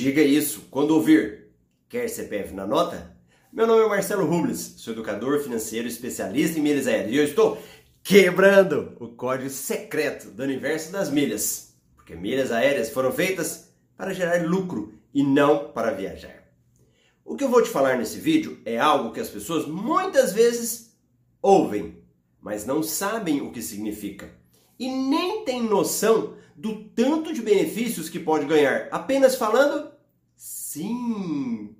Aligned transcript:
Diga 0.00 0.22
isso 0.22 0.62
quando 0.70 0.92
ouvir. 0.92 1.50
Quer 1.86 2.08
CPF 2.08 2.54
na 2.54 2.66
nota? 2.66 3.14
Meu 3.52 3.66
nome 3.66 3.84
é 3.84 3.86
Marcelo 3.86 4.24
Rubles, 4.24 4.76
sou 4.78 4.94
educador 4.94 5.40
financeiro 5.40 5.86
especialista 5.86 6.58
em 6.58 6.62
milhas 6.62 6.86
aéreas 6.86 7.12
e 7.12 7.16
eu 7.16 7.24
estou 7.24 7.62
quebrando 8.02 8.96
o 8.98 9.08
código 9.08 9.50
secreto 9.50 10.30
do 10.30 10.42
universo 10.42 10.90
das 10.90 11.10
milhas. 11.10 11.74
Porque 11.94 12.14
milhas 12.14 12.50
aéreas 12.50 12.88
foram 12.88 13.12
feitas 13.12 13.74
para 13.94 14.14
gerar 14.14 14.42
lucro 14.42 14.94
e 15.12 15.22
não 15.22 15.70
para 15.70 15.90
viajar. 15.92 16.44
O 17.22 17.36
que 17.36 17.44
eu 17.44 17.50
vou 17.50 17.62
te 17.62 17.68
falar 17.68 17.98
nesse 17.98 18.18
vídeo 18.18 18.58
é 18.64 18.78
algo 18.78 19.12
que 19.12 19.20
as 19.20 19.28
pessoas 19.28 19.66
muitas 19.66 20.32
vezes 20.32 20.98
ouvem, 21.42 22.02
mas 22.40 22.64
não 22.64 22.82
sabem 22.82 23.42
o 23.42 23.52
que 23.52 23.60
significa. 23.60 24.30
E 24.80 24.88
nem 24.90 25.44
têm 25.44 25.62
noção 25.62 26.36
do 26.56 26.84
tanto 26.84 27.34
de 27.34 27.42
benefícios 27.42 28.08
que 28.08 28.18
pode 28.18 28.46
ganhar 28.46 28.88
apenas 28.90 29.34
falando 29.34 29.90
sim. 30.34 31.76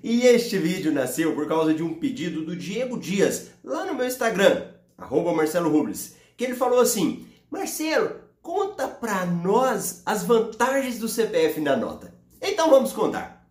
E 0.00 0.22
este 0.22 0.56
vídeo 0.56 0.92
nasceu 0.92 1.34
por 1.34 1.48
causa 1.48 1.74
de 1.74 1.82
um 1.82 1.94
pedido 1.94 2.44
do 2.44 2.54
Diego 2.54 2.96
Dias, 2.96 3.48
lá 3.64 3.84
no 3.84 3.96
meu 3.96 4.06
Instagram, 4.06 4.68
arroba 4.96 5.32
Marcelo 5.32 5.68
Rubles, 5.68 6.14
que 6.36 6.44
ele 6.44 6.54
falou 6.54 6.78
assim, 6.78 7.26
Marcelo, 7.50 8.14
conta 8.40 8.86
pra 8.86 9.26
nós 9.26 10.02
as 10.06 10.22
vantagens 10.22 11.00
do 11.00 11.08
CPF 11.08 11.60
na 11.60 11.76
nota. 11.76 12.14
Então 12.40 12.70
vamos 12.70 12.92
contar. 12.92 13.44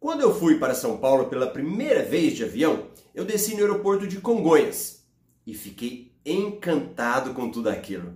Quando 0.00 0.22
eu 0.22 0.34
fui 0.34 0.58
para 0.58 0.74
São 0.74 0.96
Paulo 0.96 1.26
pela 1.26 1.46
primeira 1.46 2.02
vez 2.02 2.34
de 2.34 2.42
avião, 2.42 2.88
eu 3.14 3.24
desci 3.24 3.54
no 3.54 3.60
aeroporto 3.60 4.04
de 4.04 4.20
Congonhas 4.20 5.04
e 5.46 5.54
fiquei 5.54 6.09
encantado 6.24 7.34
com 7.34 7.50
tudo 7.50 7.68
aquilo. 7.68 8.14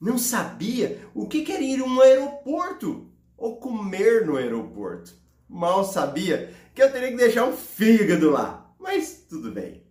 Não 0.00 0.18
sabia 0.18 1.00
o 1.14 1.26
que 1.26 1.50
era 1.50 1.62
ir 1.62 1.80
a 1.80 1.84
um 1.84 2.00
aeroporto 2.00 3.10
ou 3.36 3.56
comer 3.56 4.26
no 4.26 4.36
aeroporto. 4.36 5.14
Mal 5.48 5.84
sabia 5.84 6.52
que 6.74 6.82
eu 6.82 6.90
teria 6.90 7.10
que 7.10 7.16
deixar 7.16 7.44
um 7.44 7.56
fígado 7.56 8.30
lá, 8.30 8.74
mas 8.78 9.24
tudo 9.28 9.52
bem. 9.52 9.82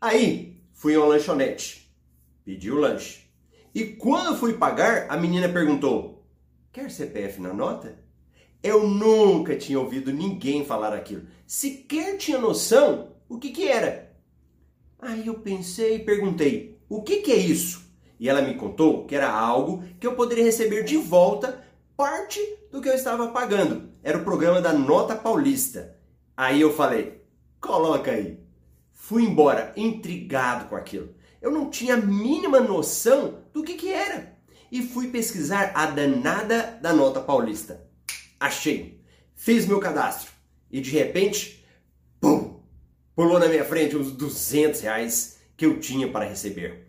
Aí 0.00 0.62
fui 0.72 0.94
a 0.94 1.00
uma 1.00 1.08
lanchonete, 1.08 1.92
pedi 2.44 2.70
o 2.70 2.78
lanche. 2.78 3.28
E 3.74 3.84
quando 3.84 4.38
fui 4.38 4.54
pagar, 4.54 5.06
a 5.08 5.16
menina 5.16 5.48
perguntou: 5.48 6.26
Quer 6.72 6.90
CPF 6.90 7.40
na 7.40 7.52
nota? 7.52 7.98
Eu 8.62 8.86
nunca 8.86 9.56
tinha 9.56 9.80
ouvido 9.80 10.12
ninguém 10.12 10.64
falar 10.64 10.94
aquilo. 10.94 11.26
Sequer 11.46 12.16
tinha 12.16 12.38
noção 12.38 13.16
o 13.28 13.38
que, 13.38 13.50
que 13.50 13.66
era. 13.66 14.14
Aí 14.98 15.26
eu 15.26 15.34
pensei 15.34 15.96
e 15.96 16.04
perguntei: 16.04 16.79
O 16.90 17.02
que, 17.02 17.18
que 17.18 17.30
é 17.30 17.36
isso? 17.36 17.88
E 18.18 18.28
ela 18.28 18.42
me 18.42 18.56
contou 18.56 19.06
que 19.06 19.14
era 19.14 19.30
algo 19.30 19.84
que 20.00 20.06
eu 20.06 20.16
poderia 20.16 20.42
receber 20.42 20.82
de 20.82 20.96
volta 20.96 21.64
parte 21.96 22.40
do 22.68 22.80
que 22.80 22.88
eu 22.88 22.94
estava 22.94 23.28
pagando. 23.28 23.92
Era 24.02 24.18
o 24.18 24.24
programa 24.24 24.60
da 24.60 24.72
Nota 24.72 25.14
Paulista. 25.14 25.96
Aí 26.36 26.60
eu 26.60 26.74
falei: 26.74 27.22
coloca 27.60 28.10
aí. 28.10 28.40
Fui 28.92 29.22
embora 29.22 29.72
intrigado 29.76 30.68
com 30.68 30.74
aquilo. 30.74 31.14
Eu 31.40 31.52
não 31.52 31.70
tinha 31.70 31.94
a 31.94 31.96
mínima 31.96 32.58
noção 32.58 33.44
do 33.52 33.62
que, 33.62 33.74
que 33.74 33.92
era. 33.92 34.36
E 34.70 34.82
fui 34.82 35.08
pesquisar 35.08 35.70
a 35.76 35.86
danada 35.86 36.76
da 36.82 36.92
Nota 36.92 37.20
Paulista. 37.20 37.88
Achei. 38.40 39.00
Fiz 39.36 39.64
meu 39.64 39.78
cadastro. 39.78 40.32
E 40.68 40.80
de 40.80 40.90
repente, 40.90 41.64
pum! 42.20 42.60
Pulou 43.14 43.38
na 43.38 43.46
minha 43.46 43.64
frente 43.64 43.96
uns 43.96 44.10
200 44.10 44.80
reais 44.80 45.39
que 45.60 45.66
eu 45.66 45.78
tinha 45.78 46.08
para 46.08 46.24
receber. 46.24 46.86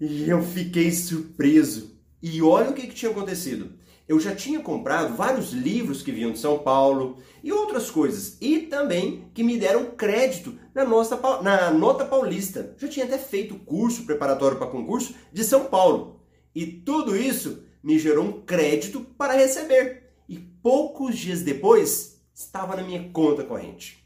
E 0.00 0.30
eu 0.30 0.42
fiquei 0.42 0.90
surpreso. 0.90 1.94
E 2.22 2.40
olha 2.40 2.70
o 2.70 2.72
que, 2.72 2.86
que 2.86 2.94
tinha 2.94 3.10
acontecido. 3.10 3.74
Eu 4.08 4.18
já 4.18 4.34
tinha 4.34 4.60
comprado 4.60 5.14
vários 5.14 5.52
livros 5.52 6.00
que 6.00 6.10
vinham 6.10 6.32
de 6.32 6.38
São 6.38 6.58
Paulo 6.60 7.18
e 7.44 7.52
outras 7.52 7.90
coisas. 7.90 8.38
E 8.40 8.60
também 8.60 9.30
que 9.34 9.44
me 9.44 9.58
deram 9.58 9.90
crédito 9.90 10.58
na, 10.74 10.86
nossa, 10.86 11.20
na 11.42 11.70
nota 11.70 12.06
paulista. 12.06 12.74
Já 12.78 12.88
tinha 12.88 13.04
até 13.04 13.18
feito 13.18 13.56
curso 13.56 14.06
preparatório 14.06 14.56
para 14.56 14.68
concurso 14.68 15.14
de 15.30 15.44
São 15.44 15.66
Paulo. 15.66 16.22
E 16.54 16.64
tudo 16.64 17.14
isso 17.14 17.62
me 17.82 17.98
gerou 17.98 18.24
um 18.24 18.40
crédito 18.40 19.02
para 19.18 19.34
receber. 19.34 20.14
E 20.26 20.38
poucos 20.38 21.18
dias 21.18 21.42
depois 21.42 22.22
estava 22.34 22.74
na 22.74 22.82
minha 22.82 23.10
conta 23.10 23.44
corrente. 23.44 24.02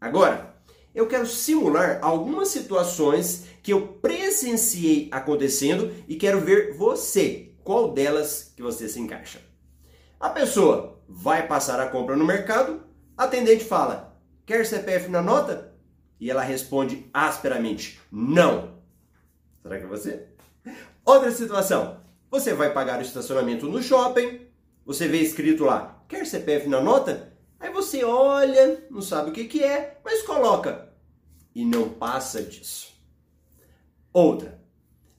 Agora, 0.00 0.49
eu 0.94 1.06
quero 1.06 1.26
simular 1.26 1.98
algumas 2.02 2.48
situações 2.48 3.44
que 3.62 3.72
eu 3.72 3.86
presenciei 3.86 5.08
acontecendo 5.12 5.92
e 6.08 6.16
quero 6.16 6.40
ver 6.40 6.76
você, 6.76 7.52
qual 7.62 7.92
delas 7.92 8.52
que 8.56 8.62
você 8.62 8.88
se 8.88 8.98
encaixa. 8.98 9.40
A 10.18 10.28
pessoa 10.30 11.00
vai 11.08 11.46
passar 11.46 11.80
a 11.80 11.88
compra 11.88 12.16
no 12.16 12.26
mercado, 12.26 12.82
atendente 13.16 13.64
fala: 13.64 14.20
"Quer 14.44 14.66
CPF 14.66 15.08
na 15.08 15.22
nota?" 15.22 15.72
E 16.18 16.30
ela 16.30 16.42
responde 16.42 17.08
asperamente: 17.12 18.00
"Não". 18.10 18.80
Será 19.62 19.78
que 19.78 19.84
é 19.84 19.88
você? 19.88 20.26
Outra 21.04 21.30
situação: 21.30 22.00
você 22.30 22.52
vai 22.52 22.72
pagar 22.72 22.98
o 22.98 23.02
estacionamento 23.02 23.66
no 23.66 23.82
shopping, 23.82 24.40
você 24.84 25.06
vê 25.06 25.18
escrito 25.18 25.64
lá: 25.64 26.02
"Quer 26.08 26.26
CPF 26.26 26.68
na 26.68 26.80
nota?" 26.80 27.29
Você 27.80 28.04
olha, 28.04 28.86
não 28.90 29.00
sabe 29.00 29.30
o 29.30 29.32
que 29.32 29.44
que 29.44 29.64
é, 29.64 29.98
mas 30.04 30.20
coloca 30.20 30.92
e 31.54 31.64
não 31.64 31.88
passa 31.88 32.42
disso. 32.42 32.92
Outra, 34.12 34.60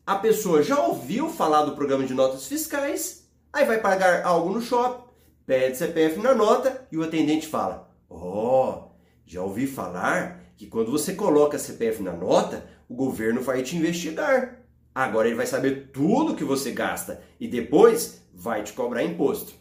a 0.05 0.15
pessoa 0.15 0.61
já 0.61 0.79
ouviu 0.79 1.27
falar 1.27 1.65
do 1.65 1.75
programa 1.75 2.05
de 2.05 2.13
notas 2.13 2.45
fiscais, 2.45 3.27
aí 3.51 3.65
vai 3.65 3.81
pagar 3.81 4.23
algo 4.23 4.53
no 4.53 4.61
shopping, 4.61 5.09
pede 5.43 5.75
CPF 5.75 6.19
na 6.19 6.35
nota 6.35 6.87
e 6.91 6.99
o 6.99 7.03
atendente 7.03 7.47
fala: 7.47 7.91
Ó, 8.07 8.69
oh, 8.69 8.91
já 9.25 9.41
ouvi 9.41 9.65
falar 9.65 10.53
que 10.55 10.67
quando 10.67 10.91
você 10.91 11.15
coloca 11.15 11.57
CPF 11.57 12.03
na 12.03 12.13
nota, 12.13 12.69
o 12.87 12.93
governo 12.93 13.41
vai 13.41 13.63
te 13.63 13.75
investigar. 13.75 14.61
Agora 14.93 15.27
ele 15.27 15.35
vai 15.35 15.47
saber 15.47 15.89
tudo 15.91 16.35
que 16.35 16.43
você 16.43 16.71
gasta 16.71 17.23
e 17.39 17.47
depois 17.47 18.21
vai 18.31 18.61
te 18.61 18.71
cobrar 18.71 19.03
imposto. 19.03 19.51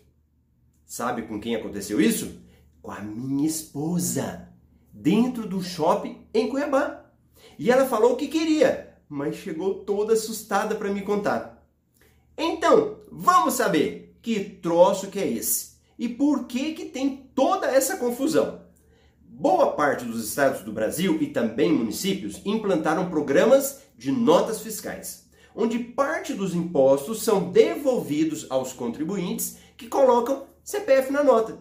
Sabe 0.85 1.23
com 1.23 1.41
quem 1.41 1.57
aconteceu 1.57 1.99
isso? 1.99 2.50
Com 2.83 2.91
a 2.91 3.01
minha 3.01 3.47
esposa, 3.47 4.49
dentro 4.93 5.47
do 5.47 5.63
shopping 5.63 6.27
em 6.33 6.49
Cuiabá. 6.49 7.05
E 7.59 7.71
ela 7.71 7.87
falou 7.87 8.13
o 8.13 8.17
que 8.17 8.29
queria 8.29 8.91
mas 9.11 9.35
chegou 9.35 9.83
toda 9.83 10.13
assustada 10.13 10.77
para 10.77 10.89
me 10.89 11.03
contar. 11.03 11.67
Então, 12.39 13.01
vamos 13.11 13.55
saber 13.55 14.17
que 14.23 14.39
troço 14.39 15.09
que 15.09 15.19
é 15.19 15.29
esse 15.29 15.73
e 15.99 16.09
por 16.09 16.45
que 16.47 16.73
que 16.75 16.85
tem 16.87 17.29
toda 17.35 17.67
essa 17.67 17.97
confusão. 17.97 18.63
Boa 19.21 19.73
parte 19.73 20.05
dos 20.05 20.25
estados 20.25 20.63
do 20.63 20.73
Brasil 20.73 21.19
e 21.21 21.27
também 21.27 21.73
municípios 21.73 22.41
implantaram 22.45 23.11
programas 23.11 23.83
de 23.99 24.13
notas 24.13 24.61
fiscais, 24.61 25.29
onde 25.57 25.79
parte 25.79 26.33
dos 26.33 26.55
impostos 26.55 27.23
são 27.23 27.51
devolvidos 27.51 28.47
aos 28.49 28.73
contribuintes 28.73 29.59
que 29.77 29.89
colocam 29.89 30.47
CPF 30.63 31.11
na 31.11 31.25
nota. 31.25 31.59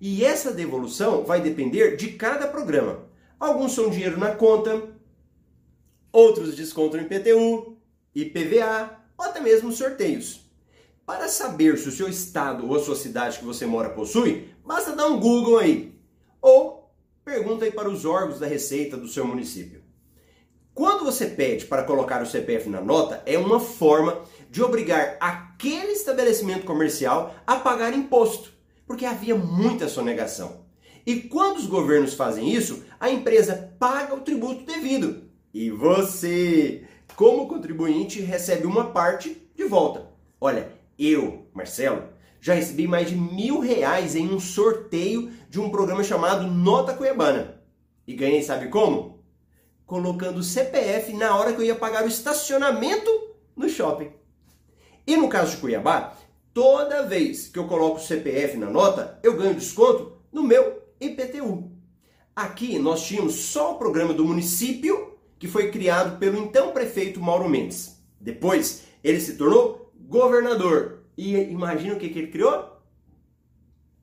E 0.00 0.24
essa 0.24 0.52
devolução 0.52 1.24
vai 1.24 1.40
depender 1.40 1.96
de 1.96 2.12
cada 2.12 2.46
programa. 2.46 3.06
Alguns 3.38 3.72
são 3.72 3.90
dinheiro 3.90 4.18
na 4.18 4.34
conta, 4.34 4.98
Outros 6.12 6.56
descontam 6.56 7.00
IPTU, 7.00 7.76
IPVA 8.14 8.98
ou 9.16 9.26
até 9.26 9.40
mesmo 9.40 9.70
sorteios. 9.70 10.40
Para 11.04 11.28
saber 11.28 11.78
se 11.78 11.88
o 11.88 11.92
seu 11.92 12.08
estado 12.08 12.66
ou 12.66 12.76
a 12.76 12.82
sua 12.82 12.96
cidade 12.96 13.38
que 13.38 13.44
você 13.44 13.66
mora 13.66 13.90
possui, 13.90 14.48
basta 14.64 14.96
dar 14.96 15.06
um 15.06 15.20
Google 15.20 15.58
aí. 15.58 15.94
Ou 16.40 16.90
pergunta 17.24 17.64
aí 17.64 17.70
para 17.70 17.88
os 17.88 18.04
órgãos 18.04 18.40
da 18.40 18.46
Receita 18.46 18.96
do 18.96 19.06
seu 19.06 19.26
município. 19.26 19.82
Quando 20.74 21.04
você 21.04 21.26
pede 21.26 21.66
para 21.66 21.82
colocar 21.82 22.22
o 22.22 22.26
CPF 22.26 22.68
na 22.68 22.80
nota, 22.80 23.22
é 23.26 23.36
uma 23.36 23.60
forma 23.60 24.22
de 24.50 24.62
obrigar 24.62 25.16
aquele 25.20 25.92
estabelecimento 25.92 26.64
comercial 26.64 27.34
a 27.46 27.56
pagar 27.56 27.92
imposto, 27.92 28.52
porque 28.88 29.04
havia 29.06 29.36
muita 29.36 29.86
sonegação. 29.86 30.64
E 31.06 31.20
quando 31.20 31.58
os 31.58 31.66
governos 31.66 32.14
fazem 32.14 32.52
isso, 32.52 32.82
a 32.98 33.10
empresa 33.10 33.74
paga 33.78 34.14
o 34.14 34.22
tributo 34.22 34.64
devido, 34.64 35.28
e 35.52 35.70
você, 35.70 36.84
como 37.14 37.46
contribuinte, 37.46 38.20
recebe 38.20 38.66
uma 38.66 38.90
parte 38.90 39.50
de 39.54 39.64
volta. 39.64 40.10
Olha, 40.40 40.72
eu, 40.98 41.46
Marcelo, 41.54 42.04
já 42.40 42.54
recebi 42.54 42.86
mais 42.86 43.08
de 43.08 43.16
mil 43.16 43.60
reais 43.60 44.14
em 44.14 44.32
um 44.32 44.40
sorteio 44.40 45.30
de 45.48 45.60
um 45.60 45.70
programa 45.70 46.04
chamado 46.04 46.46
Nota 46.46 46.94
Cuiabana. 46.94 47.60
E 48.06 48.14
ganhei, 48.14 48.42
sabe 48.42 48.68
como? 48.68 49.22
Colocando 49.84 50.38
o 50.38 50.42
CPF 50.42 51.12
na 51.14 51.36
hora 51.36 51.52
que 51.52 51.60
eu 51.60 51.64
ia 51.64 51.74
pagar 51.74 52.04
o 52.04 52.08
estacionamento 52.08 53.10
no 53.56 53.68
shopping. 53.68 54.12
E 55.06 55.16
no 55.16 55.28
caso 55.28 55.52
de 55.52 55.56
Cuiabá, 55.58 56.14
toda 56.58 57.04
vez 57.04 57.46
que 57.46 57.56
eu 57.56 57.68
coloco 57.68 57.98
o 57.98 58.02
CPF 58.02 58.56
na 58.56 58.68
nota, 58.68 59.20
eu 59.22 59.36
ganho 59.36 59.54
desconto 59.54 60.18
no 60.32 60.42
meu 60.42 60.82
IPTU. 61.00 61.70
Aqui 62.34 62.80
nós 62.80 63.06
tínhamos 63.06 63.36
só 63.36 63.74
o 63.74 63.78
programa 63.78 64.12
do 64.12 64.24
município 64.24 65.16
que 65.38 65.46
foi 65.46 65.70
criado 65.70 66.18
pelo 66.18 66.36
então 66.36 66.72
prefeito 66.72 67.20
Mauro 67.20 67.48
Mendes. 67.48 68.02
Depois, 68.20 68.82
ele 69.04 69.20
se 69.20 69.36
tornou 69.36 69.92
governador. 69.94 71.04
E 71.16 71.36
imagina 71.36 71.94
o 71.94 71.96
que, 71.96 72.08
que 72.08 72.18
ele 72.18 72.32
criou? 72.32 72.76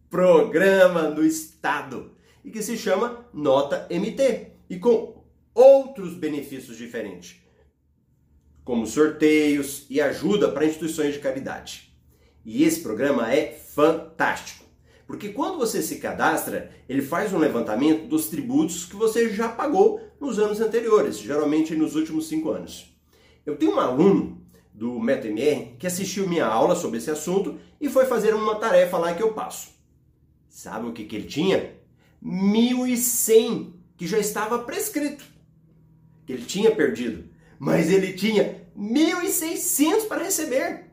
programa 0.09 1.11
do 1.11 1.25
Estado 1.25 2.15
e 2.41 2.49
que 2.49 2.63
se 2.63 2.77
chama 2.77 3.27
Nota 3.33 3.85
MT 3.89 4.51
e 4.69 4.79
com 4.79 5.25
outros 5.53 6.13
benefícios 6.13 6.77
diferentes, 6.77 7.41
como 8.63 8.87
sorteios 8.87 9.85
e 9.89 9.99
ajuda 9.99 10.49
para 10.49 10.65
instituições 10.65 11.15
de 11.15 11.19
caridade. 11.19 11.94
E 12.45 12.63
esse 12.63 12.81
programa 12.81 13.33
é 13.33 13.51
fantástico. 13.51 14.63
Porque 15.07 15.29
quando 15.29 15.57
você 15.57 15.81
se 15.81 15.97
cadastra, 15.97 16.71
ele 16.87 17.01
faz 17.01 17.33
um 17.33 17.37
levantamento 17.37 18.07
dos 18.07 18.27
tributos 18.27 18.85
que 18.85 18.95
você 18.95 19.29
já 19.29 19.49
pagou 19.49 20.01
nos 20.19 20.39
anos 20.39 20.61
anteriores, 20.61 21.19
geralmente 21.19 21.75
nos 21.75 21.95
últimos 21.95 22.27
cinco 22.27 22.51
anos. 22.51 22.95
Eu 23.45 23.55
tenho 23.55 23.75
um 23.75 23.79
aluno 23.79 24.41
do 24.73 24.99
MetaMR 24.99 25.75
que 25.77 25.87
assistiu 25.87 26.27
minha 26.27 26.45
aula 26.45 26.75
sobre 26.75 26.97
esse 26.97 27.11
assunto 27.11 27.57
e 27.79 27.89
foi 27.89 28.05
fazer 28.05 28.33
uma 28.33 28.55
tarefa 28.55 28.97
lá 28.97 29.13
que 29.13 29.23
eu 29.23 29.33
passo. 29.33 29.69
Sabe 30.49 30.87
o 30.87 30.93
que, 30.93 31.05
que 31.05 31.15
ele 31.15 31.27
tinha? 31.27 31.75
1.100 32.23 33.73
que 33.95 34.07
já 34.07 34.17
estava 34.17 34.59
prescrito, 34.59 35.23
que 36.25 36.33
ele 36.33 36.45
tinha 36.45 36.75
perdido, 36.75 37.29
mas 37.59 37.91
ele 37.91 38.13
tinha 38.13 38.65
1.600 38.77 40.07
para 40.07 40.23
receber. 40.23 40.85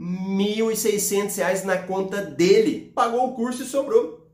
1.600 0.00 1.36
reais 1.36 1.64
na 1.64 1.76
conta 1.76 2.22
dele. 2.22 2.90
Pagou 2.94 3.28
o 3.28 3.34
curso 3.34 3.62
e 3.62 3.66
sobrou. 3.66 4.26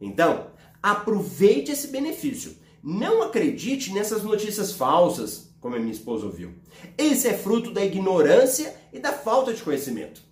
Então, 0.00 0.52
aproveite 0.80 1.72
esse 1.72 1.88
benefício. 1.88 2.56
Não 2.82 3.22
acredite 3.22 3.92
nessas 3.92 4.22
notícias 4.22 4.72
falsas, 4.72 5.52
como 5.60 5.74
a 5.74 5.78
minha 5.78 5.92
esposa 5.92 6.26
ouviu. 6.26 6.54
Esse 6.96 7.28
é 7.28 7.34
fruto 7.34 7.72
da 7.72 7.84
ignorância 7.84 8.74
e 8.92 8.98
da 8.98 9.12
falta 9.12 9.52
de 9.52 9.62
conhecimento. 9.62 10.22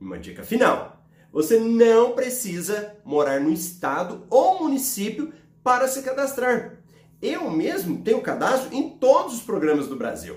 Uma 0.00 0.18
dica 0.18 0.42
final: 0.42 1.04
você 1.30 1.58
não 1.58 2.12
precisa 2.12 2.96
morar 3.04 3.40
no 3.40 3.52
estado 3.52 4.26
ou 4.28 4.62
município 4.62 5.32
para 5.62 5.86
se 5.86 6.02
cadastrar. 6.02 6.82
Eu 7.20 7.50
mesmo 7.50 8.02
tenho 8.02 8.20
cadastro 8.20 8.74
em 8.74 8.90
todos 8.90 9.34
os 9.34 9.42
programas 9.42 9.86
do 9.86 9.96
Brasil. 9.96 10.36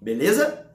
Beleza? 0.00 0.65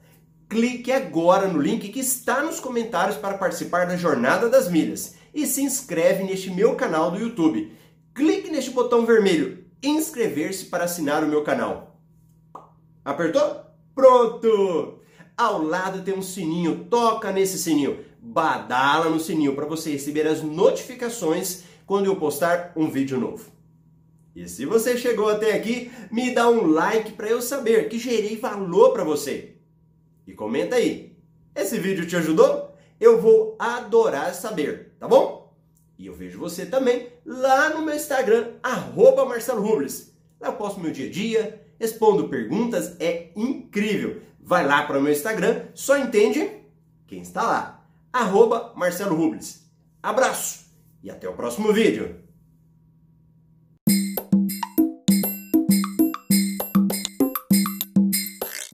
Clique 0.52 0.92
agora 0.92 1.48
no 1.48 1.62
link 1.62 1.88
que 1.88 2.02
está 2.02 2.44
nos 2.44 2.60
comentários 2.60 3.16
para 3.16 3.38
participar 3.38 3.88
da 3.88 3.96
Jornada 3.96 4.50
das 4.50 4.70
Milhas 4.70 5.16
e 5.34 5.46
se 5.46 5.62
inscreve 5.62 6.26
neste 6.26 6.52
meu 6.52 6.76
canal 6.76 7.10
do 7.10 7.18
YouTube. 7.18 7.72
Clique 8.14 8.52
neste 8.52 8.70
botão 8.72 9.06
vermelho 9.06 9.64
inscrever-se 9.82 10.66
para 10.66 10.84
assinar 10.84 11.24
o 11.24 11.28
meu 11.30 11.42
canal. 11.42 11.98
Apertou? 13.06 13.62
Pronto! 13.96 15.00
Ao 15.38 15.64
lado 15.64 16.02
tem 16.02 16.14
um 16.14 16.22
sininho, 16.22 16.84
toca 16.90 17.32
nesse 17.32 17.58
sininho, 17.58 18.04
badala 18.22 19.10
no 19.10 19.22
sininho 19.22 19.56
para 19.56 19.66
você 19.66 19.92
receber 19.92 20.28
as 20.28 20.44
notificações 20.44 21.64
quando 21.86 22.08
eu 22.08 22.18
postar 22.18 22.74
um 22.76 22.90
vídeo 22.90 23.18
novo. 23.18 23.50
E 24.36 24.46
se 24.50 24.66
você 24.66 24.98
chegou 24.98 25.30
até 25.30 25.54
aqui, 25.54 25.90
me 26.12 26.36
dá 26.36 26.50
um 26.50 26.68
like 26.68 27.14
para 27.14 27.30
eu 27.30 27.42
saber 27.42 27.88
que 27.88 27.98
gerei 27.98 28.36
valor 28.36 28.92
para 28.92 29.06
você. 29.06 29.61
E 30.26 30.34
comenta 30.34 30.76
aí. 30.76 31.18
Esse 31.56 31.80
vídeo 31.80 32.08
te 32.08 32.16
ajudou? 32.16 32.76
Eu 33.00 33.20
vou 33.20 33.56
adorar 33.60 34.34
saber, 34.34 34.96
tá 35.00 35.08
bom? 35.08 35.54
E 35.98 36.08
eu 36.08 36.14
vejo 36.14 36.40
você 36.40 36.66
também 36.66 37.08
lá 37.26 37.70
no 37.70 37.82
meu 37.82 37.96
Instagram, 37.96 38.54
arroba 38.64 39.26
Marcelo 39.26 39.62
Rubles. 39.62 40.14
Lá 40.40 40.48
eu 40.50 40.54
posto 40.54 40.80
meu 40.80 40.92
dia 40.92 41.08
a 41.08 41.12
dia, 41.12 41.62
respondo 41.80 42.30
perguntas, 42.30 42.96
é 43.00 43.32
incrível. 43.36 44.22
Vai 44.40 44.66
lá 44.66 44.84
para 44.84 44.98
o 44.98 45.02
meu 45.02 45.12
Instagram, 45.12 45.66
só 45.74 45.98
entende 45.98 46.50
quem 47.08 47.22
está 47.22 47.44
lá. 47.44 47.86
Arroba 48.12 48.74
Marcelo 48.76 49.16
Rubles. 49.16 49.70
Abraço 50.02 50.66
e 51.04 51.10
até 51.10 51.28
o 51.28 51.34
próximo 51.34 51.72
vídeo. 51.72 52.20